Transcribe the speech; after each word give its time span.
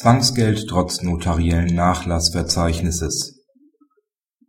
Zwangsgeld 0.00 0.66
trotz 0.66 1.02
notariellen 1.02 1.74
Nachlassverzeichnisses. 1.74 3.44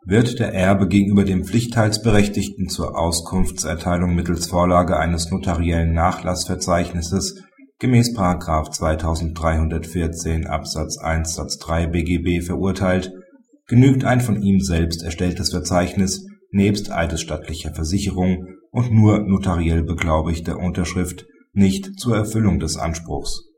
Wird 0.06 0.40
der 0.40 0.54
Erbe 0.54 0.88
gegenüber 0.88 1.26
dem 1.26 1.44
Pflichtteilsberechtigten 1.44 2.70
zur 2.70 2.98
Auskunftserteilung 2.98 4.16
mittels 4.16 4.48
Vorlage 4.48 4.96
eines 4.96 5.30
notariellen 5.30 5.92
Nachlassverzeichnisses 5.92 7.44
gemäß§ 7.80 8.16
2314 8.72 10.48
Absatz 10.48 10.98
1 11.00 11.36
Satz 11.36 11.58
3 11.58 11.88
BGB 11.88 12.46
verurteilt, 12.46 13.12
genügt 13.68 14.06
ein 14.06 14.22
von 14.22 14.42
ihm 14.42 14.62
selbst 14.62 15.04
erstelltes 15.04 15.52
Verzeichnis 15.52 16.26
nebst 16.52 16.94
eidesstattlicher 16.94 17.74
Versicherung 17.74 18.46
und 18.70 18.94
nur 18.94 19.20
notariell 19.20 19.84
beglaubigter 19.84 20.58
Unterschrift 20.58 21.26
nicht 21.52 22.00
zur 22.00 22.16
Erfüllung 22.16 22.62
des 22.62 22.78
Anspruchs 22.78 23.51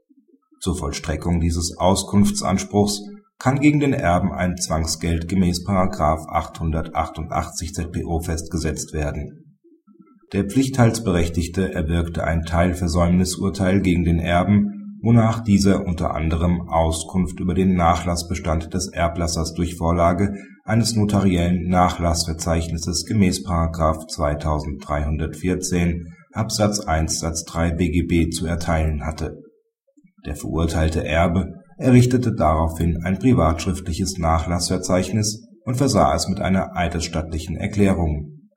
zur 0.63 0.75
Vollstreckung 0.77 1.41
dieses 1.41 1.77
Auskunftsanspruchs 1.77 3.01
kann 3.37 3.59
gegen 3.59 3.81
den 3.81 3.91
Erben 3.91 4.31
ein 4.31 4.55
Zwangsgeld 4.55 5.27
gemäß§ 5.27 5.67
888 6.29 7.73
ZPO 7.73 8.21
festgesetzt 8.21 8.93
werden. 8.93 9.57
Der 10.31 10.45
Pflichtteilsberechtigte 10.45 11.73
erwirkte 11.73 12.23
ein 12.23 12.43
Teilversäumnisurteil 12.43 13.81
gegen 13.81 14.05
den 14.05 14.19
Erben, 14.19 14.99
wonach 15.01 15.43
dieser 15.43 15.85
unter 15.85 16.15
anderem 16.15 16.69
Auskunft 16.69 17.41
über 17.41 17.53
den 17.53 17.75
Nachlassbestand 17.75 18.73
des 18.73 18.87
Erblassers 18.87 19.53
durch 19.53 19.75
Vorlage 19.75 20.33
eines 20.63 20.95
notariellen 20.95 21.67
Nachlassverzeichnisses 21.67 23.05
gemäß§ 23.05 23.45
2314 24.07 26.13
Absatz 26.31 26.79
1 26.79 27.19
Satz 27.19 27.43
3 27.43 27.71
BGB 27.71 28.31
zu 28.31 28.45
erteilen 28.45 29.05
hatte 29.05 29.42
der 30.25 30.35
verurteilte 30.35 31.05
Erbe 31.05 31.53
errichtete 31.77 32.33
daraufhin 32.33 33.03
ein 33.03 33.19
privatschriftliches 33.19 34.17
Nachlassverzeichnis 34.17 35.47
und 35.65 35.75
versah 35.75 36.13
es 36.15 36.27
mit 36.27 36.39
einer 36.39 36.75
eidesstattlichen 36.75 37.57
Erklärung. 37.57 38.49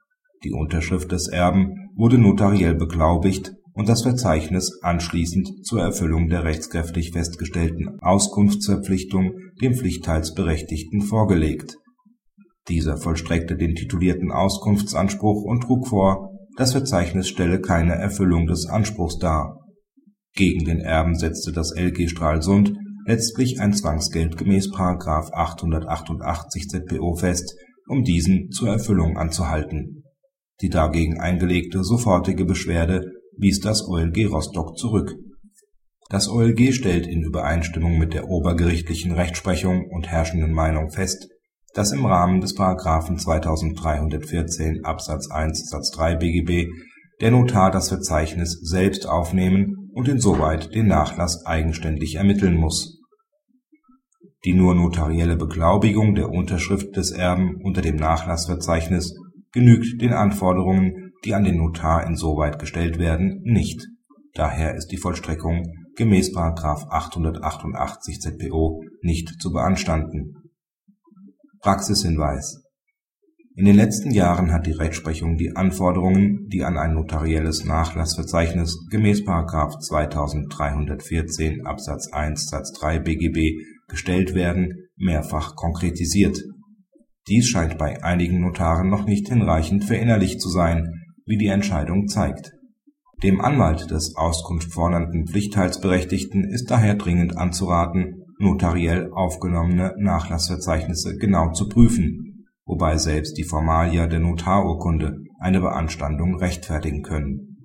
Die 0.44 0.52
Unterschrift 0.52 1.12
des 1.12 1.28
Erben 1.28 1.90
wurde 1.96 2.18
notariell 2.18 2.74
beglaubigt 2.74 3.52
und 3.72 3.88
das 3.88 4.02
Verzeichnis 4.02 4.80
anschließend 4.82 5.64
zur 5.64 5.80
Erfüllung 5.80 6.28
der 6.28 6.44
rechtskräftig 6.44 7.12
festgestellten 7.12 7.98
Auskunftsverpflichtung 8.00 9.32
dem 9.60 9.74
Pflichtteilsberechtigten 9.74 11.02
vorgelegt. 11.02 11.76
Dieser 12.68 12.96
vollstreckte 12.96 13.56
den 13.56 13.74
titulierten 13.74 14.32
Auskunftsanspruch 14.32 15.42
und 15.42 15.62
trug 15.62 15.86
vor, 15.88 16.30
das 16.56 16.72
Verzeichnis 16.72 17.28
stelle 17.28 17.60
keine 17.60 17.94
Erfüllung 17.94 18.46
des 18.46 18.66
Anspruchs 18.66 19.18
dar 19.18 19.65
gegen 20.36 20.64
den 20.64 20.80
Erben 20.80 21.18
setzte 21.18 21.50
das 21.50 21.74
LG 21.74 22.08
Stralsund 22.08 22.74
letztlich 23.06 23.60
ein 23.60 23.72
Zwangsgeld 23.72 24.36
gemäß§ 24.36 24.68
888 25.32 26.68
ZPO 26.68 27.16
fest, 27.16 27.54
um 27.88 28.04
diesen 28.04 28.50
zur 28.50 28.68
Erfüllung 28.68 29.16
anzuhalten. 29.16 30.04
Die 30.60 30.68
dagegen 30.68 31.20
eingelegte 31.20 31.82
sofortige 31.84 32.44
Beschwerde 32.44 33.12
wies 33.38 33.60
das 33.60 33.86
OLG 33.86 34.26
Rostock 34.26 34.76
zurück. 34.76 35.14
Das 36.08 36.28
OLG 36.28 36.72
stellt 36.72 37.06
in 37.06 37.22
Übereinstimmung 37.22 37.98
mit 37.98 38.14
der 38.14 38.28
obergerichtlichen 38.28 39.12
Rechtsprechung 39.12 39.88
und 39.90 40.08
herrschenden 40.08 40.52
Meinung 40.52 40.90
fest, 40.90 41.28
dass 41.74 41.92
im 41.92 42.06
Rahmen 42.06 42.40
des§ 42.40 42.56
2314 43.16 44.84
Absatz 44.84 45.30
1 45.30 45.68
Satz 45.70 45.90
3 45.92 46.16
BGB 46.16 46.70
der 47.20 47.30
Notar 47.30 47.70
das 47.70 47.88
Verzeichnis 47.88 48.58
selbst 48.62 49.06
aufnehmen 49.08 49.85
und 49.96 50.08
insoweit 50.08 50.74
den 50.74 50.88
Nachlass 50.88 51.46
eigenständig 51.46 52.16
ermitteln 52.16 52.54
muss. 52.54 53.00
Die 54.44 54.52
nur 54.52 54.74
notarielle 54.74 55.36
Beglaubigung 55.36 56.14
der 56.14 56.28
Unterschrift 56.28 56.94
des 56.96 57.12
Erben 57.12 57.56
unter 57.64 57.80
dem 57.80 57.96
Nachlassverzeichnis 57.96 59.14
genügt 59.52 60.02
den 60.02 60.12
Anforderungen, 60.12 61.12
die 61.24 61.32
an 61.32 61.44
den 61.44 61.56
Notar 61.56 62.06
insoweit 62.06 62.58
gestellt 62.58 62.98
werden, 62.98 63.40
nicht. 63.44 63.86
Daher 64.34 64.74
ist 64.74 64.88
die 64.88 64.98
Vollstreckung 64.98 65.64
gemäß§ 65.96 66.36
888 66.90 68.20
ZPO 68.20 68.82
nicht 69.00 69.40
zu 69.40 69.50
beanstanden. 69.50 70.34
Praxishinweis 71.62 72.65
in 73.58 73.64
den 73.64 73.76
letzten 73.76 74.10
Jahren 74.10 74.52
hat 74.52 74.66
die 74.66 74.72
Rechtsprechung 74.72 75.38
die 75.38 75.56
Anforderungen, 75.56 76.46
die 76.48 76.62
an 76.62 76.76
ein 76.76 76.92
notarielles 76.92 77.64
Nachlassverzeichnis 77.64 78.86
gemäß§ 78.90 79.22
2314 79.80 81.64
Absatz 81.64 82.12
1 82.12 82.50
Satz 82.50 82.72
3 82.72 82.98
BGB 82.98 83.62
gestellt 83.88 84.34
werden, 84.34 84.90
mehrfach 84.98 85.56
konkretisiert. 85.56 86.38
Dies 87.28 87.48
scheint 87.48 87.78
bei 87.78 88.04
einigen 88.04 88.42
Notaren 88.42 88.90
noch 88.90 89.06
nicht 89.06 89.30
hinreichend 89.30 89.86
verinnerlicht 89.86 90.42
zu 90.42 90.50
sein, 90.50 90.92
wie 91.24 91.38
die 91.38 91.46
Entscheidung 91.46 92.08
zeigt. 92.08 92.52
Dem 93.22 93.40
Anwalt 93.40 93.90
des 93.90 94.16
Auskunft 94.16 94.70
fordernden 94.70 95.28
Pflichtteilsberechtigten 95.28 96.44
ist 96.44 96.70
daher 96.70 96.94
dringend 96.96 97.38
anzuraten, 97.38 98.22
notariell 98.38 99.10
aufgenommene 99.14 99.94
Nachlassverzeichnisse 99.96 101.16
genau 101.16 101.52
zu 101.52 101.70
prüfen 101.70 102.35
wobei 102.66 102.98
selbst 102.98 103.38
die 103.38 103.44
Formalia 103.44 104.06
der 104.06 104.20
Notarurkunde 104.20 105.24
eine 105.38 105.60
Beanstandung 105.60 106.36
rechtfertigen 106.36 107.02
können 107.02 107.55